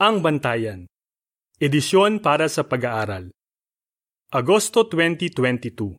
[0.00, 0.88] Ang Bantayan
[1.60, 3.28] Edisyon para sa Pag-aaral
[4.32, 5.92] Agosto 2022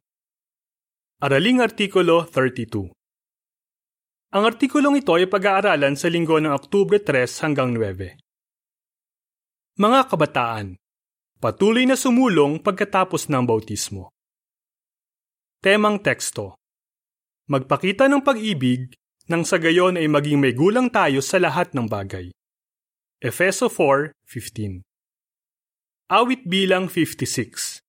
[1.22, 2.90] Araling Artikulo 32
[4.33, 9.77] Ang artikulong ito ay pag-aaralan sa linggo ng Oktubre 3 hanggang 9.
[9.77, 10.81] Mga kabataan,
[11.38, 14.09] patuloy na sumulong pagkatapos ng bautismo.
[15.61, 16.57] Temang teksto
[17.54, 18.97] Magpakita ng pag-ibig
[19.29, 22.33] nang sa gayon ay maging may gulang tayo sa lahat ng bagay.
[23.21, 24.82] Efeso 4:15.
[26.09, 27.86] Awit bilang 56.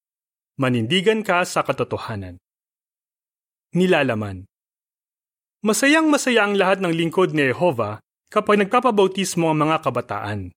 [0.61, 2.37] Manindigan ka sa katotohanan.
[3.73, 4.45] Nilalaman.
[5.65, 10.53] Masayang masaya ang lahat ng lingkod ni Jehova kapag nagpapabautismo ang mga kabataan.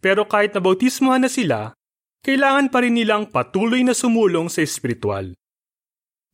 [0.00, 1.76] Pero kahit nabautismohan na sila,
[2.24, 5.36] kailangan pa rin nilang patuloy na sumulong sa espiritual.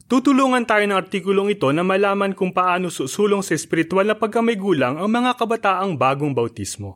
[0.07, 4.95] Tutulungan tayo ng artikulong ito na malaman kung paano susulong sa espiritual na pagkamay gulang
[4.95, 6.95] ang mga kabataang bagong bautismo.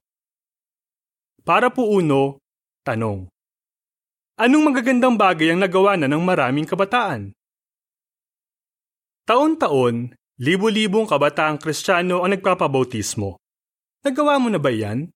[1.48, 2.44] Para po uno,
[2.84, 3.24] tanong.
[4.36, 7.32] Anong magagandang bagay ang nagawa na ng maraming kabataan?
[9.24, 13.40] Taon-taon, libo-libong kabataang kristyano ang nagpapabautismo.
[14.04, 15.08] Nagawa mo na ba yan?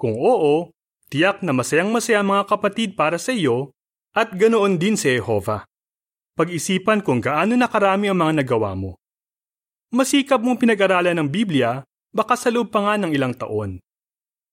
[0.00, 0.72] Kung oo,
[1.12, 3.76] tiyak na masayang-masaya mga kapatid para sa iyo
[4.16, 5.68] at ganoon din si Jehovah.
[6.32, 8.96] Pag-isipan kung gaano nakarami ang mga nagawa mo.
[9.92, 13.76] Masikap mong pinag-aralan ng Biblia, baka sa loob pa nga ng ilang taon.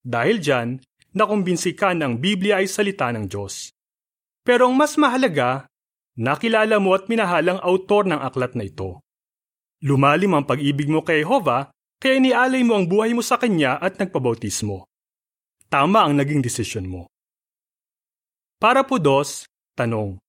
[0.04, 0.84] Dahil dyan,
[1.16, 3.72] nakumbinsi ka na ang Biblia ay salita ng Diyos.
[4.46, 5.66] Pero ang mas mahalaga,
[6.20, 9.02] nakilala mo at minahal ang autor ng aklat na ito.
[9.82, 13.98] Lumalim ang pag-ibig mo kay Jehovah, kaya inialay mo ang buhay mo sa Kanya at
[13.98, 14.86] nagpabautismo.
[15.72, 17.10] Tama ang naging desisyon mo.
[18.62, 20.22] Para po dos, tanong.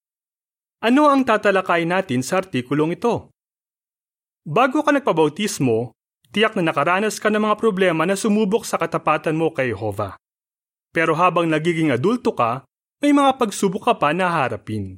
[0.83, 3.33] Ano ang tatalakay natin sa artikulong ito?
[4.47, 5.93] Bago ka nagpabautismo,
[6.31, 10.15] tiyak na nakaranas ka ng mga problema na sumubok sa katapatan mo kay Jehovah.
[10.97, 12.65] Pero habang nagiging adulto ka,
[13.05, 14.97] may mga pagsubok ka pa na harapin.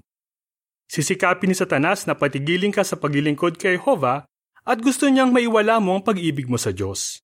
[0.88, 4.23] Sisikapin ni Satanas na patigilin ka sa paglilingkod kay Jehovah
[4.64, 7.20] at gusto niyang maiwala mo ang pag-ibig mo sa Diyos.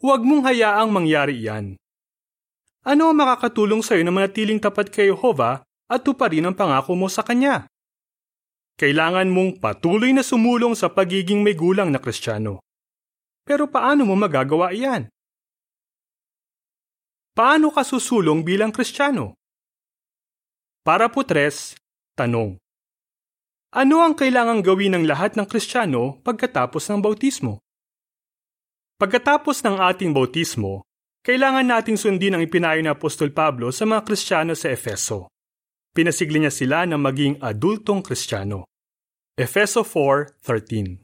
[0.00, 1.76] Huwag mong hayaang mangyari iyan.
[2.80, 5.60] Ano ang makakatulong sa iyo na manatiling tapat kay Jehovah
[5.92, 7.68] at tuparin ang pangako mo sa Kanya?
[8.80, 12.64] Kailangan mong patuloy na sumulong sa pagiging may gulang na Kristiyano.
[13.44, 15.11] Pero paano mo magagawa iyan?
[17.32, 19.40] Paano ka susulong bilang Kristiyano?
[20.84, 21.72] Para po tres,
[22.12, 22.60] tanong.
[23.72, 27.64] Ano ang kailangang gawin ng lahat ng Kristiyano pagkatapos ng bautismo?
[29.00, 30.84] Pagkatapos ng ating bautismo,
[31.24, 35.32] kailangan nating sundin ang ipinayo ni Apostol Pablo sa mga Kristiyano sa Efeso.
[35.96, 38.68] Pinasigli niya sila na maging adultong Kristiyano.
[39.32, 41.00] Efeso 4.13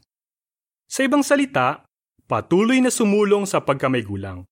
[0.85, 1.89] Sa ibang salita,
[2.29, 4.48] patuloy na sumulong sa pagkamay gulang.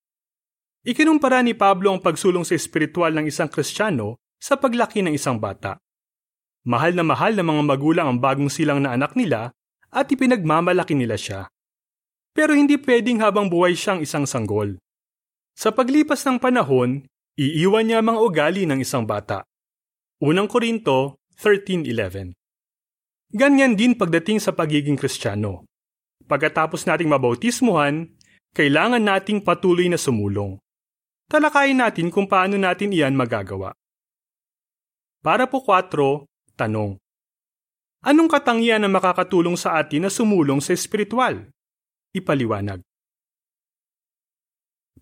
[0.86, 5.82] Ikinumpara ni Pablo ang pagsulong sa espiritual ng isang Kristiyano sa paglaki ng isang bata.
[6.62, 9.50] Mahal na mahal ng mga magulang ang bagong silang na anak nila
[9.90, 11.50] at ipinagmamalaki nila siya.
[12.30, 14.78] Pero hindi pwedeng habang buhay siyang isang sanggol.
[15.58, 17.02] Sa paglipas ng panahon,
[17.34, 19.42] iiwan niya mga ugali ng isang bata.
[20.22, 22.30] Unang Korinto 13.11
[23.34, 25.66] Ganyan din pagdating sa pagiging kristyano.
[26.30, 28.06] Pagkatapos nating mabautismuhan,
[28.54, 30.62] kailangan nating patuloy na sumulong
[31.26, 33.74] talakayin natin kung paano natin iyan magagawa.
[35.26, 37.02] Para po 4, tanong.
[38.06, 41.50] Anong katangian na makakatulong sa atin na sumulong sa espiritual?
[42.14, 42.78] Ipaliwanag.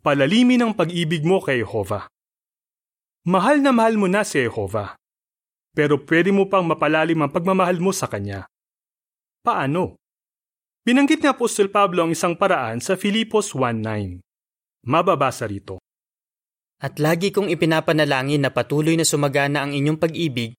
[0.00, 2.08] Palalimin ang pag-ibig mo kay Jehovah.
[3.28, 4.96] Mahal na mahal mo na si Jehovah.
[5.76, 8.48] Pero pwede mo pang mapalalim ang pagmamahal mo sa Kanya.
[9.44, 10.00] Paano?
[10.88, 14.24] Binanggit ni Apostol Pablo ang isang paraan sa Filipos 1.9.
[14.88, 15.83] Mababasa rito.
[16.82, 20.54] At lagi kong ipinapanalangin na patuloy na sumagana ang inyong pag-ibig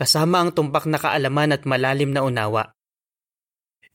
[0.00, 2.72] kasama ang tumpak na kaalaman at malalim na unawa.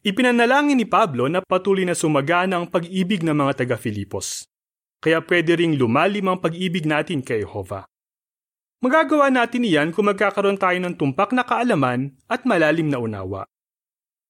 [0.06, 4.46] Ipinanalangin ni Pablo na patuloy na sumagana ang pag-ibig ng mga taga-Filipos.
[5.02, 7.90] Kaya pwede ring lumalim ang pag-ibig natin kay Jehovah.
[8.85, 13.49] Magagawa natin iyan kung magkakaroon tayo ng tumpak na kaalaman at malalim na unawa.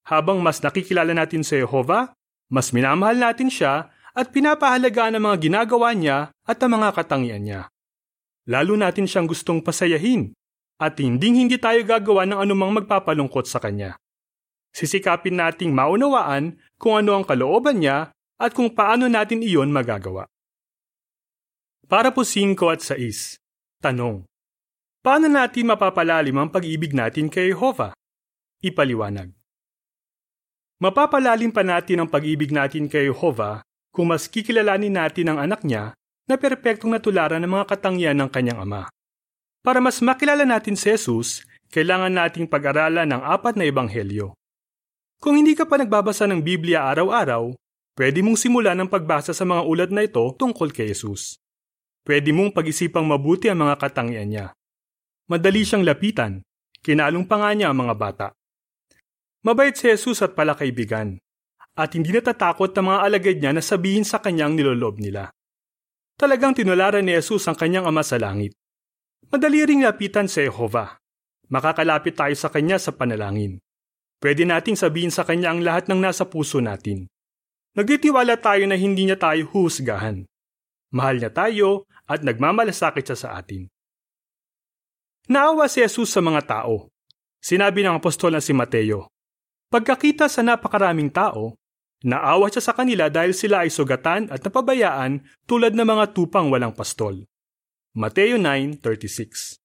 [0.08, 2.16] Habang mas nakikilala natin sa Jehovah,
[2.48, 7.60] mas minamahal natin siya at pinapahalagaan ang mga ginagawa niya at ang mga katangian niya.
[8.48, 10.32] Lalo natin siyang gustong pasayahin
[10.80, 14.00] at hinding hindi tayo gagawa ng anumang magpapalungkot sa kanya.
[14.72, 20.24] Sisikapin nating maunawaan kung ano ang kalooban niya at kung paano natin iyon magagawa.
[21.84, 23.36] Para po 5 at 6.
[23.84, 24.24] Tanong.
[25.04, 27.94] Paano natin mapapalalim ang pag-ibig natin kay Jehovah?
[28.64, 29.30] Ipaliwanag.
[30.82, 33.65] Mapapalalim pa natin ang pag-ibig natin kay Jehovah
[33.96, 35.96] kung mas kikilalanin natin ang anak niya
[36.28, 38.92] na perpektong natularan ng mga katangian ng kanyang ama.
[39.64, 41.40] Para mas makilala natin si Jesus,
[41.72, 44.36] kailangan nating pag-aralan ng apat na ebanghelyo.
[45.16, 47.56] Kung hindi ka pa nagbabasa ng Biblia araw-araw,
[47.96, 51.40] pwede mong simulan ang pagbasa sa mga ulat na ito tungkol kay Jesus.
[52.04, 54.46] Pwede mong pag-isipang mabuti ang mga katangian niya.
[55.26, 56.44] Madali siyang lapitan,
[56.84, 58.28] kinalong pa nga niya ang mga bata.
[59.42, 61.18] Mabait si Jesus at palakaibigan,
[61.76, 65.28] at hindi natatakot ang mga alagad niya na sabihin sa kanyang niloloob nila.
[66.16, 68.56] Talagang tinularan ni Jesus ang kanyang ama sa langit.
[69.28, 70.96] Madali ring lapitan si Jehovah.
[71.52, 73.60] Makakalapit tayo sa kanya sa panalangin.
[74.16, 77.04] Pwede nating sabihin sa kanya ang lahat ng nasa puso natin.
[77.76, 80.24] Nagtitiwala tayo na hindi niya tayo husgahan.
[80.96, 83.68] Mahal niya tayo at nagmamalasakit siya sa atin.
[85.28, 86.88] Naawa si Jesus sa mga tao.
[87.44, 89.12] Sinabi ng apostol na si Mateo,
[89.66, 91.58] Pagkakita sa napakaraming tao,
[92.04, 96.76] naawa siya sa kanila dahil sila ay sugatan at napabayaan tulad ng mga tupang walang
[96.76, 97.24] pastol.
[97.96, 99.56] Mateo 9.36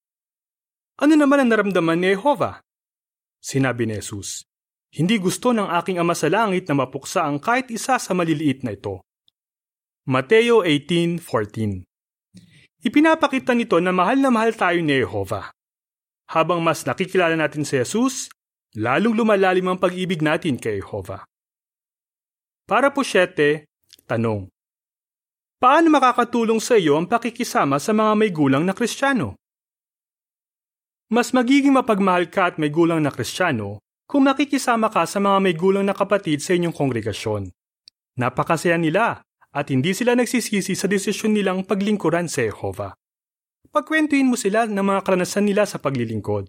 [1.04, 2.64] Ano naman ang naramdaman ni Jehovah?
[3.42, 4.48] Sinabi ni Jesus,
[4.94, 8.78] Hindi gusto ng aking ama sa langit na mapuksa ang kahit isa sa maliliit na
[8.78, 9.04] ito.
[10.08, 11.84] Mateo 18.14
[12.82, 15.54] Ipinapakita nito na mahal na mahal tayo ni Jehovah.
[16.32, 18.32] Habang mas nakikilala natin si Jesus,
[18.74, 21.28] lalong lumalalim ang pag-ibig natin kay Jehovah.
[22.72, 23.68] Para po siyete,
[24.08, 24.48] tanong.
[25.60, 29.36] Paano makakatulong sa iyo ang pakikisama sa mga may gulang na Kristiyano?
[31.12, 35.52] Mas magiging mapagmahal ka at may gulang na Kristiyano kung nakikisama ka sa mga may
[35.52, 37.52] gulang na kapatid sa inyong kongregasyon.
[38.16, 39.20] Napakasaya nila
[39.52, 42.96] at hindi sila nagsisisi sa desisyon nilang paglingkuran sa Jehovah.
[43.68, 46.48] Pagkwentuhin mo sila ng mga karanasan nila sa paglilingkod.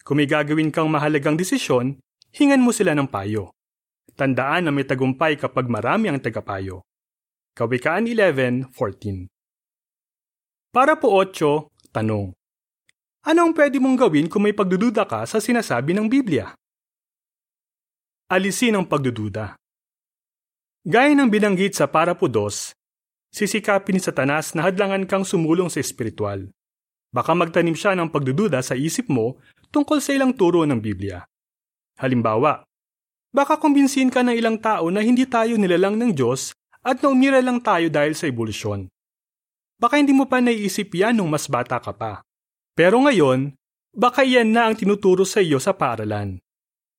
[0.00, 2.00] Kung may gagawin kang mahalagang desisyon,
[2.32, 3.52] hingan mo sila ng payo.
[4.18, 6.82] Tandaan na may tagumpay kapag marami ang tagapayo.
[7.54, 9.30] Kawikaan 11.14
[10.74, 12.34] Para po 8, tanong.
[13.30, 16.50] Ano ang pwede mong gawin kung may pagdududa ka sa sinasabi ng Biblia?
[18.26, 19.54] Alisin ang pagdududa.
[20.82, 22.74] Gaya ng binanggit sa para po 2,
[23.30, 26.50] sisikapin ni Satanas na hadlangan kang sumulong sa espiritual.
[27.14, 29.38] Baka magtanim siya ng pagdududa sa isip mo
[29.70, 31.22] tungkol sa ilang turo ng Biblia.
[32.02, 32.67] Halimbawa,
[33.32, 37.60] baka kumbinsin ka ng ilang tao na hindi tayo nilalang ng Diyos at naumira lang
[37.60, 38.88] tayo dahil sa ebolusyon.
[39.78, 42.24] Baka hindi mo pa naiisip yan nung mas bata ka pa.
[42.74, 43.54] Pero ngayon,
[43.94, 46.42] baka yan na ang tinuturo sa iyo sa paaralan.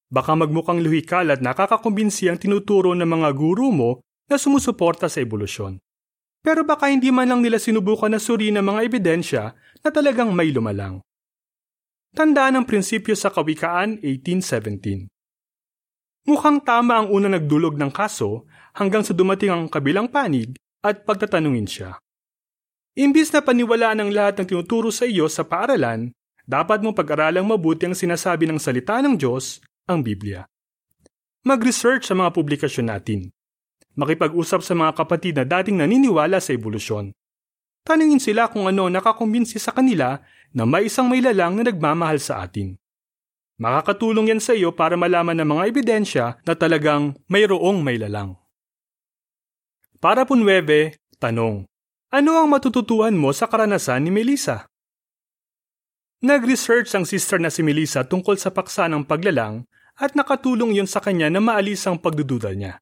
[0.10, 3.92] Baka magmukhang luhikal at nakakakumbinsi ang tinuturo ng mga guru mo
[4.32, 5.78] na sumusuporta sa ebolusyon.
[6.40, 9.44] Pero baka hindi man lang nila sinubukan na suri ng mga ebidensya
[9.84, 11.04] na talagang may lumalang.
[12.16, 15.19] Tandaan ang prinsipyo sa Kawikaan 1817.
[16.30, 18.46] Mukhang tama ang una nagdulog ng kaso
[18.78, 20.54] hanggang sa dumating ang kabilang panig
[20.86, 21.98] at pagtatanungin siya.
[22.94, 26.14] Imbis na paniwalaan ang lahat ng tinuturo sa iyo sa paaralan,
[26.46, 29.58] dapat mo pag-aralang mabuti ang sinasabi ng salita ng Diyos,
[29.90, 30.46] ang Biblia.
[31.50, 33.34] Mag-research sa mga publikasyon natin.
[33.98, 37.10] Makipag-usap sa mga kapatid na dating naniniwala sa ebolusyon.
[37.82, 40.22] Tanungin sila kung ano nakakumbinsi sa kanila
[40.54, 42.78] na may isang may lalang na nagmamahal sa atin.
[43.60, 48.40] Makakatulong yan sa iyo para malaman ng mga ebidensya na talagang mayroong may lalang.
[50.00, 51.68] Para po 9, tanong.
[52.10, 54.64] Ano ang matututuhan mo sa karanasan ni Melissa?
[56.24, 59.68] Nag-research ang sister na si Melissa tungkol sa paksa ng paglalang
[60.00, 62.80] at nakatulong yon sa kanya na maalis ang pagdududa niya.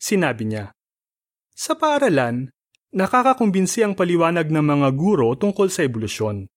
[0.00, 0.72] Sinabi niya,
[1.52, 2.48] Sa paaralan,
[2.96, 6.48] nakakakumbinsi ang paliwanag ng mga guro tungkol sa ebolusyon.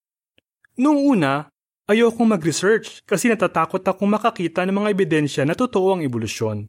[0.79, 1.52] Noong una,
[1.88, 6.68] Ayokong mag-research kasi natatakot akong makakita ng mga ebidensya na totoo ang ebolusyon.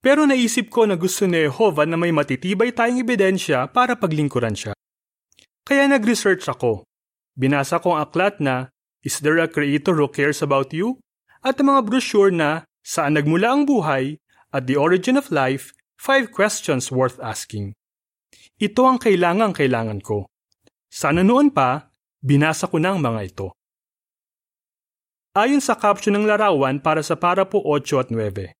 [0.00, 4.72] Pero naisip ko na gusto ni Jehovah na may matitibay tayong ebidensya para paglingkuran siya.
[5.64, 6.84] Kaya nag-research ako.
[7.36, 8.72] Binasa ko ang aklat na
[9.04, 10.96] Is there a creator who cares about you?
[11.44, 14.20] At ang mga brochure na Saan nagmula ang buhay
[14.52, 17.72] at The Origin of Life, Five Questions Worth Asking.
[18.60, 20.28] Ito ang kailangang kailangan ko.
[20.92, 21.88] Sana noon pa,
[22.20, 23.56] binasa ko na ang mga ito.
[25.34, 28.54] Ayon sa caption ng larawan para sa para po 8 at 9.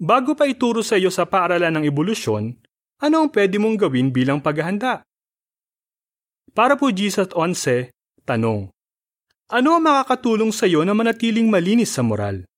[0.00, 2.56] Bago pa ituro sa iyo sa paaralan ng ebolusyon,
[3.04, 5.04] ano ang pwede mong gawin bilang paghahanda?
[6.56, 7.92] Para po Jesus 11,
[8.24, 8.72] tanong.
[9.52, 12.48] Ano ang makakatulong sa iyo na manatiling malinis sa moral?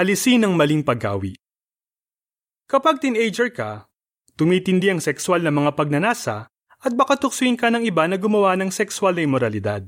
[0.00, 1.36] Alisin ang maling paggawi.
[2.64, 3.84] Kapag teenager ka,
[4.40, 6.48] tumitindi ang sexual na mga pagnanasa
[6.80, 9.84] at baka tuksuin ka ng iba na gumawa ng sexual na imoralidad.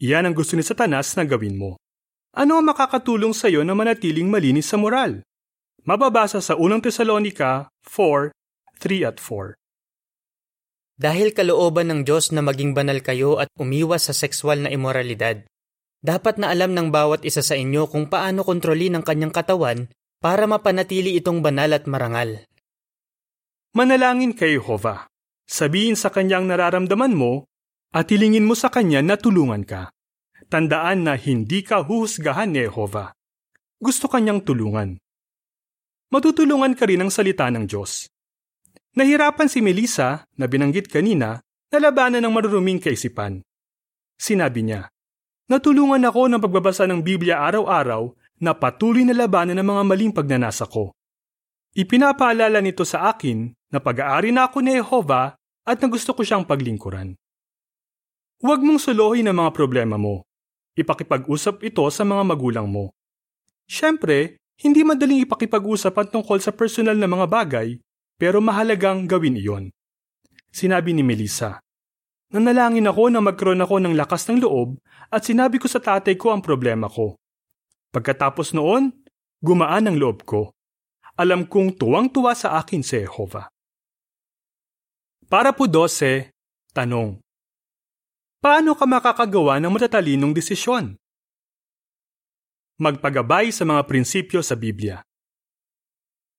[0.00, 1.76] Iyan ang gusto ni Satanas na gawin mo.
[2.32, 5.20] Ano ang makakatulong sa iyo na manatiling malinis sa moral?
[5.84, 8.32] Mababasa sa 1 Tesalonika 4,
[8.80, 9.60] 3 at 4.
[10.96, 15.44] Dahil kalooban ng Diyos na maging banal kayo at umiwas sa sexual na imoralidad.
[16.00, 20.48] Dapat na alam ng bawat isa sa inyo kung paano kontrolin ang kanyang katawan para
[20.48, 22.40] mapanatili itong banal at marangal.
[23.76, 25.12] Manalangin kay Jehovah.
[25.44, 27.49] Sabihin sa kanyang nararamdaman mo
[27.90, 29.90] at hilingin mo sa kanya na tulungan ka.
[30.50, 33.14] Tandaan na hindi ka huhusgahan ni Jehovah.
[33.78, 34.98] Gusto kanyang tulungan.
[36.10, 38.10] Matutulungan ka rin ng salita ng Diyos.
[38.98, 41.38] Nahirapan si Melissa, na binanggit kanina,
[41.70, 43.46] na labanan ng maruruming kaisipan.
[44.18, 44.90] Sinabi niya,
[45.46, 48.10] Natulungan ako ng pagbabasa ng Biblia araw-araw
[48.42, 50.94] na patuloy na labanan ng mga maling pagnanasa ko.
[51.74, 56.42] Ipinapaalala nito sa akin na pag-aari na ako ni Jehovah at na gusto ko siyang
[56.42, 57.14] paglingkuran.
[58.40, 60.24] Huwag mong suluhin ang mga problema mo.
[60.72, 62.96] Ipakipag-usap ito sa mga magulang mo.
[63.68, 67.76] Siyempre, hindi madaling ipakipag-usap ang tungkol sa personal na mga bagay
[68.16, 69.64] pero mahalagang gawin iyon.
[70.48, 71.60] Sinabi ni Melissa,
[72.30, 74.78] Nanalangin ako na magkaroon ako ng lakas ng loob
[75.10, 77.18] at sinabi ko sa tatay ko ang problema ko.
[77.90, 78.94] Pagkatapos noon,
[79.42, 80.54] gumaan ang loob ko.
[81.18, 83.50] Alam kong tuwang-tuwa sa akin si Jehovah.
[85.26, 86.30] Para po 12,
[86.70, 87.18] tanong.
[88.40, 90.96] Paano ka makakagawa ng matatalinong desisyon?
[92.80, 95.04] Magpagabay sa mga prinsipyo sa Biblia.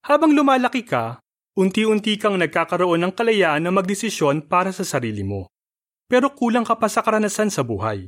[0.02, 5.52] Habang lumalaki ka, Unti-unti kang nagkakaroon ng kalayaan na magdesisyon para sa sarili mo.
[6.08, 8.08] Pero kulang ka pa sa karanasan sa buhay.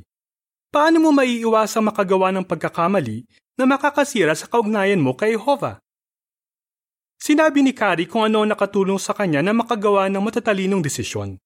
[0.72, 3.28] Paano mo maiiwasang makagawa ng pagkakamali
[3.60, 5.76] na makakasira sa kaugnayan mo kay Jehovah?
[7.20, 11.36] Sinabi ni Kari kung ano nakatulong sa kanya na makagawa ng matatalinong desisyon.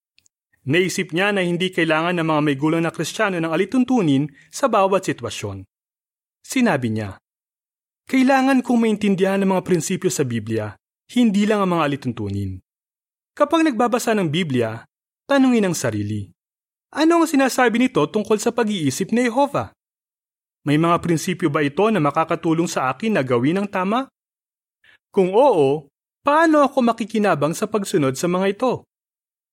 [0.68, 5.08] Naisip niya na hindi kailangan ng mga may gulang na kristyano ng alituntunin sa bawat
[5.08, 5.64] sitwasyon.
[6.44, 7.16] Sinabi niya,
[8.08, 10.76] Kailangan kong maintindihan ng mga prinsipyo sa Biblia
[11.08, 12.60] hindi lang ang mga alituntunin.
[13.32, 14.84] Kapag nagbabasa ng Biblia,
[15.25, 16.28] tanungin ang sarili.
[16.92, 19.72] Ano ang sinasabi nito tungkol sa pag-iisip ni Jehovah?
[20.68, 24.04] May mga prinsipyo ba ito na makakatulong sa akin na gawin ang tama?
[25.08, 25.88] Kung oo,
[26.20, 28.84] paano ako makikinabang sa pagsunod sa mga ito?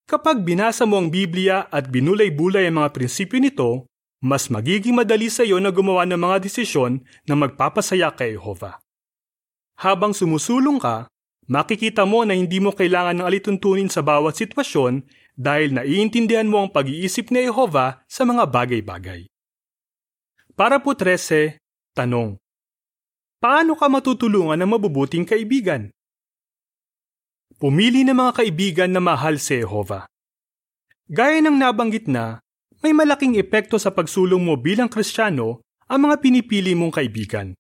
[0.05, 3.89] Kapag binasa mo ang Biblia at binulay-bulay ang mga prinsipyo nito,
[4.21, 8.77] mas magiging madali sa iyo na gumawa ng mga desisyon na magpapasaya kay Jehovah.
[9.81, 11.09] Habang sumusulong ka,
[11.50, 16.69] makikita mo na hindi mo kailangan ng alituntunin sa bawat sitwasyon dahil naiintindihan mo ang
[16.69, 19.25] pag-iisip ni Jehovah sa mga bagay-bagay.
[20.53, 21.57] Para po 13,
[21.97, 22.38] tanong.
[23.41, 25.91] Paano ka matutulungan ng mabubuting kaibigan?
[27.55, 30.05] Pumili ng mga kaibigan na mahal si Jehovah.
[31.07, 32.43] Gaya ng nabanggit na,
[32.83, 37.55] may malaking epekto sa pagsulong mo bilang Kristiyano ang mga pinipili mong kaibigan.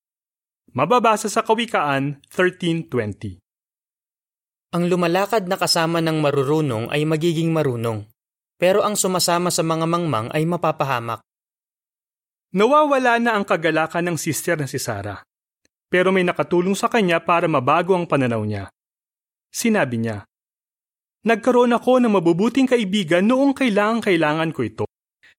[0.75, 3.45] Mababasa sa Kawikaan 13.20
[4.75, 8.11] ang lumalakad na kasama ng marurunong ay magiging marunong,
[8.59, 11.23] pero ang sumasama sa mga mangmang ay mapapahamak.
[12.51, 15.23] Nawawala na ang kagalakan ng sister na si Sarah,
[15.87, 18.67] pero may nakatulong sa kanya para mabago ang pananaw niya.
[19.55, 20.27] Sinabi niya,
[21.23, 24.85] Nagkaroon ako ng mabubuting kaibigan noong kailangan-kailangan ko ito.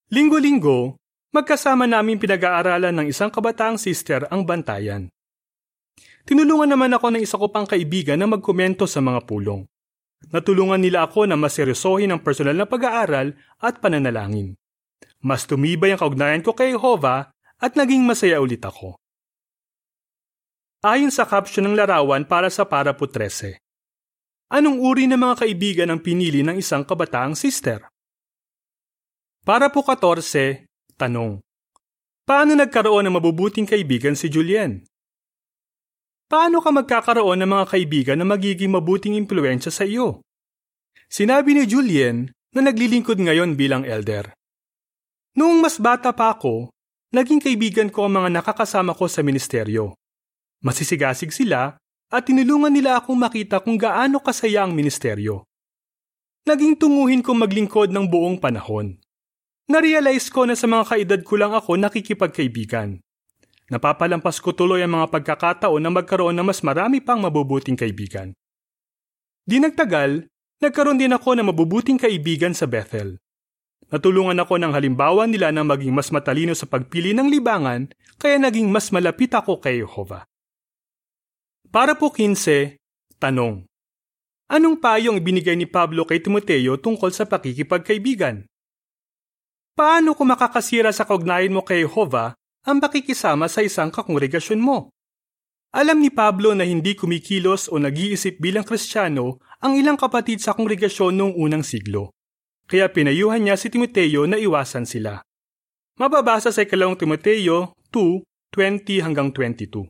[0.08, 0.96] Linggo-linggo,
[1.36, 5.12] magkasama namin pinag-aaralan ng isang kabataang sister ang bantayan.
[6.24, 9.62] Tinulungan naman ako ng isa ko pang kaibigan na magkomento sa mga pulong.
[10.32, 14.56] Natulungan nila ako na maseryosohin ang personal na pag-aaral at pananalangin.
[15.22, 17.30] Mas tumibay ang kaugnayan ko kay Jehovah
[17.60, 18.96] at naging masaya ulit ako.
[20.82, 23.65] Ayon sa caption ng larawan para sa Parapo 13.
[24.46, 27.82] Anong uri ng mga kaibigan ang pinili ng isang kabataang sister?
[29.42, 31.42] Para po 14, tanong.
[32.26, 34.82] Paano nagkaroon ng mabubuting kaibigan si Julien?
[36.26, 40.22] paano ka magkakaroon ng mga kaibigan na magiging mabuting impluensya sa iyo?
[41.06, 44.34] Sinabi ni Julien na naglilingkod ngayon bilang elder.
[45.38, 46.74] Noong mas bata pa ako,
[47.14, 49.94] naging kaibigan ko ang mga nakakasama ko sa ministeryo.
[50.66, 51.78] Masisigasig sila
[52.10, 55.42] at tinulungan nila akong makita kung gaano kasaya ang ministeryo.
[56.46, 59.02] Naging tunguhin ko maglingkod ng buong panahon.
[59.66, 63.02] Narealize ko na sa mga kaedad ko lang ako nakikipagkaibigan.
[63.66, 68.30] Napapalampas ko tuloy ang mga pagkakataon na magkaroon ng mas marami pang mabubuting kaibigan.
[69.42, 70.30] Di nagtagal,
[70.62, 73.18] nagkaroon din ako ng mabubuting kaibigan sa Bethel.
[73.90, 77.90] Natulungan ako ng halimbawa nila na maging mas matalino sa pagpili ng libangan
[78.22, 80.26] kaya naging mas malapit ako kay Jehovah.
[81.72, 82.78] Para po 15,
[83.18, 83.66] tanong.
[84.46, 88.46] Anong payong ibinigay ni Pablo kay Timoteo tungkol sa pakikipagkaibigan?
[89.76, 92.32] Paano kung makakasira sa kaugnayan mo kay Jehovah
[92.64, 94.94] ang pakikisama sa isang kakongregasyon mo.
[95.76, 101.12] Alam ni Pablo na hindi kumikilos o nag-iisip bilang kristyano ang ilang kapatid sa kongregasyon
[101.12, 102.16] noong unang siglo.
[102.66, 105.22] kaya pinayuhan niya si Timoteo na iwasan sila.
[105.96, 109.86] Mababasa sa ikalawang Timoteo 2:20 hanggang 22.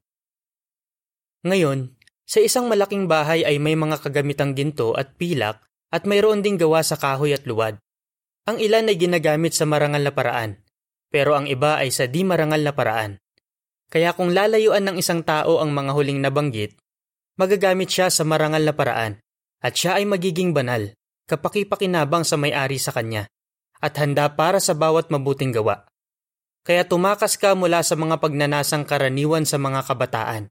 [1.46, 1.94] Ngayon,
[2.26, 5.62] sa isang malaking bahay ay may mga kagamitang ginto at pilak
[5.94, 7.78] at mayroon ding gawa sa kahoy at luwad.
[8.50, 10.58] Ang ilan ay ginagamit sa marangal na paraan,
[11.06, 13.22] pero ang iba ay sa di marangal na paraan.
[13.86, 16.74] Kaya kung lalayuan ng isang tao ang mga huling nabanggit,
[17.38, 19.22] magagamit siya sa marangal na paraan,
[19.62, 20.90] at siya ay magiging banal,
[21.30, 23.30] kapakipakinabang sa may-ari sa kanya,
[23.78, 25.86] at handa para sa bawat mabuting gawa.
[26.66, 30.50] Kaya tumakas ka mula sa mga pagnanasang karaniwan sa mga kabataan.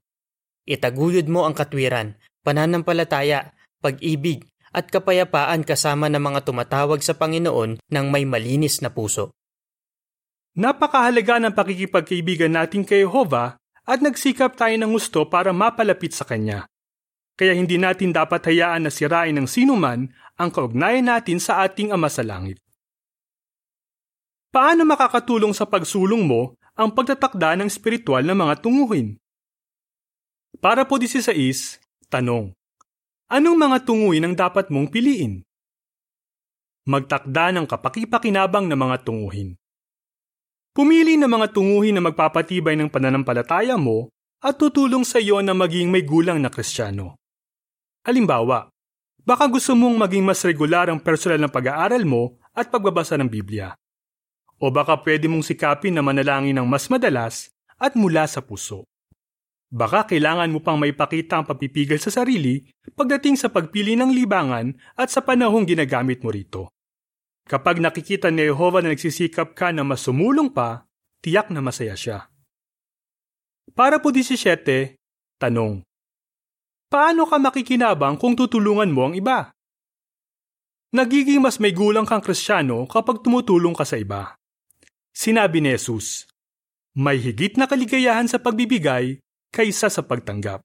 [0.66, 4.42] Itaguyod mo ang katwiran, pananampalataya, pag-ibig,
[4.76, 9.32] at kapayapaan kasama ng mga tumatawag sa Panginoon ng may malinis na puso.
[10.58, 13.56] Napakahalaga ng pakikipagkaibigan natin kay Jehovah
[13.86, 16.68] at nagsikap tayo ng gusto para mapalapit sa Kanya.
[17.36, 22.08] Kaya hindi natin dapat hayaan na sirain ng sinuman ang kaugnayan natin sa ating Ama
[22.08, 22.60] sa Langit.
[24.48, 29.20] Paano makakatulong sa pagsulong mo ang pagtatakda ng spiritual na mga tunguhin?
[30.56, 32.56] Para po 16, tanong.
[33.26, 35.42] Anong mga tunguhin ang dapat mong piliin?
[36.86, 39.58] Magtakda ng kapakipakinabang na mga tunguhin.
[40.70, 45.90] Pumili ng mga tunguhin na magpapatibay ng pananampalataya mo at tutulong sa iyo na maging
[45.90, 47.18] may gulang na kristyano.
[48.06, 48.70] Halimbawa,
[49.26, 53.74] baka gusto mong maging mas regular ang personal na pag-aaral mo at pagbabasa ng Biblia.
[54.62, 58.86] O baka pwede mong sikapin na manalangin ng mas madalas at mula sa puso.
[59.66, 62.62] Baka kailangan mo pang maipakita ang papipigil sa sarili
[62.94, 66.70] pagdating sa pagpili ng libangan at sa panahong ginagamit mo rito.
[67.46, 70.86] Kapag nakikita ni Jehovah na nagsisikap ka na mas sumulong pa,
[71.22, 72.30] tiyak na masaya siya.
[73.74, 74.98] Para po 17,
[75.42, 75.82] tanong.
[76.86, 79.50] Paano ka makikinabang kung tutulungan mo ang iba?
[80.94, 84.38] Nagiging mas may gulang kang kristyano kapag tumutulong ka sa iba.
[85.10, 86.30] Sinabi ni Jesus,
[86.94, 89.18] may higit na kaligayahan sa pagbibigay
[89.56, 90.60] kaysa sa pagtanggap.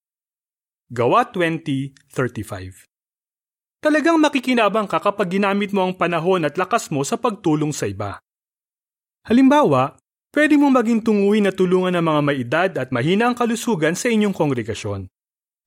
[0.92, 2.92] Gawa 20.35
[3.80, 8.20] Talagang makikinabang ka kapag ginamit mo ang panahon at lakas mo sa pagtulong sa iba.
[9.24, 9.96] Halimbawa,
[10.36, 14.12] pwede mong maging tunguhin na tulungan ng mga may edad at mahina ang kalusugan sa
[14.12, 15.08] inyong kongregasyon.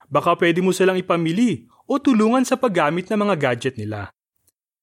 [0.05, 4.13] Baka pwede mo silang ipamili o tulungan sa paggamit ng mga gadget nila.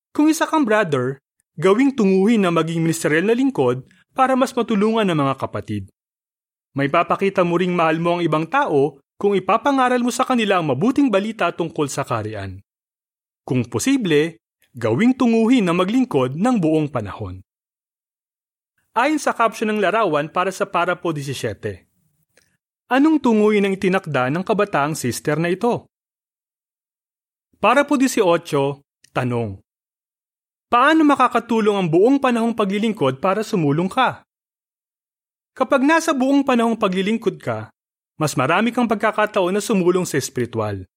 [0.10, 1.21] Kung isa kang brother,
[1.62, 3.86] gawing tunguhin na maging ministerial na lingkod
[4.17, 5.93] para mas matulungan ng mga kapatid.
[6.71, 10.71] May papakita mo ring mahal mo ang ibang tao kung ipapangaral mo sa kanila ang
[10.71, 12.63] mabuting balita tungkol sa karian.
[13.43, 14.39] Kung posible,
[14.71, 17.43] gawing tunguhin na maglingkod ng buong panahon.
[18.95, 21.88] Ayon sa caption ng larawan para sa Parapo 17.
[22.91, 25.88] Anong tunguhin ang itinakda ng kabataang sister na ito?
[27.60, 28.23] Para po 18,
[29.15, 29.60] tanong.
[30.71, 34.23] Paano makakatulong ang buong panahong paglilingkod para sumulong ka?
[35.52, 37.72] Kapag nasa buong panahong paglilingkod ka,
[38.16, 40.88] mas marami kang pagkakataon na sumulong sa espiritual.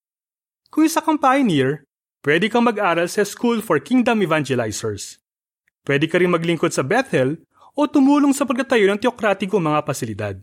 [0.70, 1.82] Kung isa kang pioneer,
[2.22, 5.18] pwede kang mag-aral sa School for Kingdom Evangelizers.
[5.82, 7.42] Pwede ka rin maglingkod sa Bethel
[7.74, 10.34] o tumulong sa pagtatayo ng teokratiko mga pasilidad.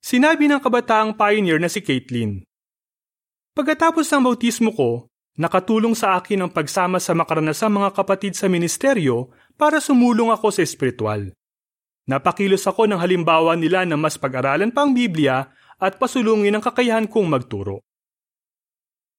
[0.00, 2.42] Sinabi ng kabataang pioneer na si Caitlin,
[3.52, 9.30] Pagkatapos ng bautismo ko, Nakatulong sa akin ang pagsama sa makaranasang mga kapatid sa ministeryo
[9.54, 11.30] para sumulong ako sa espiritual.
[12.08, 17.04] Napakilos ako ng halimbawa nila na mas pag-aralan pa ang Biblia at pasulungin ang kakayahan
[17.04, 17.84] kong magturo.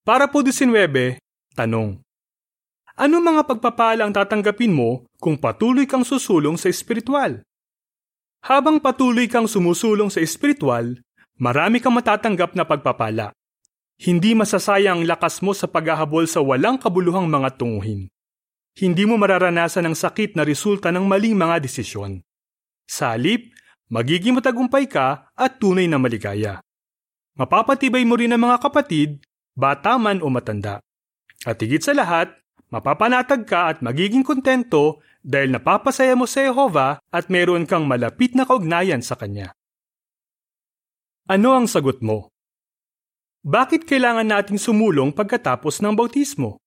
[0.02, 1.22] Para po 19,
[1.54, 2.02] tanong.
[2.98, 7.46] Ano mga pagpapala ang tatanggapin mo kung patuloy kang susulong sa espiritual?
[8.42, 10.98] Habang patuloy kang sumusulong sa espiritual,
[11.38, 13.38] marami kang matatanggap na pagpapala.
[14.02, 18.10] Hindi masasayang ang lakas mo sa paghahabol sa walang kabuluhang mga tunguhin.
[18.80, 22.24] Hindi mo mararanasan ang sakit na resulta ng maling mga desisyon.
[22.90, 23.54] Sa halip,
[23.94, 26.66] magiging matagumpay ka at tunay na maligaya.
[27.38, 29.22] Mapapatibay mo rin ang mga kapatid,
[29.54, 30.82] bata man o matanda.
[31.46, 32.34] At higit sa lahat,
[32.74, 38.50] mapapanatag ka at magiging kontento dahil napapasaya mo sa Jehova at meron kang malapit na
[38.50, 39.54] kaugnayan sa Kanya.
[41.30, 42.34] Ano ang sagot mo?
[43.46, 46.58] Bakit kailangan nating sumulong pagkatapos ng bautismo?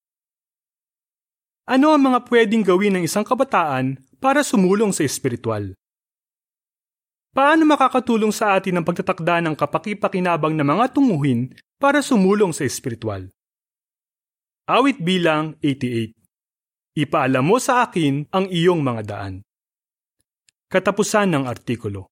[1.67, 5.75] Ano ang mga pwedeng gawin ng isang kabataan para sumulong sa espiritual?
[7.33, 11.49] Paano makakatulong sa atin ang pagtatakda ng kapakipakinabang na mga tunguhin
[11.81, 13.33] para sumulong sa espiritual?
[14.69, 16.13] Awit bilang 88
[16.93, 19.35] Ipaalam mo sa akin ang iyong mga daan.
[20.69, 22.01] Katapusan ng artikulo.